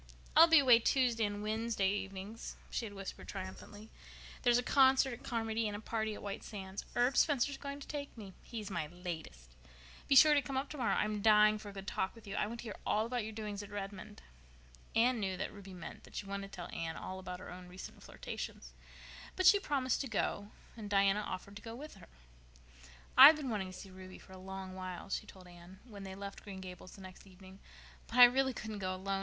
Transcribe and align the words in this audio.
"I'll 0.35 0.47
be 0.47 0.57
away 0.57 0.79
Tuesday 0.79 1.25
and 1.25 1.43
Wednesday 1.43 1.87
evenings," 1.91 2.55
she 2.71 2.85
had 2.87 2.95
whispered 2.95 3.27
triumphantly. 3.27 3.91
"There's 4.41 4.57
a 4.57 4.63
concert 4.63 5.13
at 5.13 5.21
Carmody 5.23 5.67
and 5.67 5.77
a 5.77 5.79
party 5.79 6.15
at 6.15 6.23
White 6.23 6.41
Sands. 6.43 6.85
Herb 6.95 7.15
Spencer's 7.15 7.57
going 7.59 7.79
to 7.81 7.87
take 7.87 8.17
me. 8.17 8.33
He's 8.41 8.71
my 8.71 8.87
latest. 8.87 9.51
Be 10.07 10.15
sure 10.15 10.33
to 10.33 10.41
come 10.41 10.57
up 10.57 10.69
tomorrow. 10.69 10.95
I'm 10.95 11.21
dying 11.21 11.59
for 11.59 11.69
a 11.69 11.73
good 11.73 11.85
talk 11.85 12.15
with 12.15 12.25
you. 12.25 12.33
I 12.33 12.47
want 12.47 12.61
to 12.61 12.63
hear 12.63 12.77
all 12.83 13.05
about 13.05 13.21
your 13.23 13.31
doings 13.31 13.61
at 13.61 13.69
Redmond." 13.69 14.23
Anne 14.95 15.19
knew 15.19 15.37
that 15.37 15.53
Ruby 15.53 15.75
meant 15.75 16.03
that 16.05 16.15
she 16.15 16.25
wanted 16.25 16.51
to 16.51 16.55
tell 16.55 16.69
Anne 16.73 16.97
all 16.97 17.19
about 17.19 17.39
her 17.39 17.51
own 17.51 17.67
recent 17.67 18.01
flirtations, 18.01 18.73
but 19.35 19.45
she 19.45 19.59
promised 19.59 20.01
to 20.01 20.07
go, 20.07 20.49
and 20.75 20.89
Diana 20.89 21.19
offered 21.19 21.55
to 21.57 21.61
go 21.61 21.75
with 21.75 21.93
her. 21.97 22.07
"I've 23.15 23.35
been 23.35 23.51
wanting 23.51 23.67
to 23.67 23.73
go 23.73 23.77
to 23.77 23.81
see 23.81 23.91
Ruby 23.91 24.17
for 24.17 24.33
a 24.33 24.39
long 24.39 24.73
while," 24.73 25.11
she 25.11 25.27
told 25.27 25.47
Anne, 25.47 25.79
when 25.87 26.01
they 26.05 26.15
left 26.15 26.41
Green 26.43 26.59
Gables 26.59 26.93
the 26.93 27.01
next 27.01 27.27
evening, 27.27 27.59
"but 28.07 28.17
I 28.17 28.23
really 28.23 28.51
couldn't 28.55 28.79
go 28.79 28.95
alone. 28.95 29.19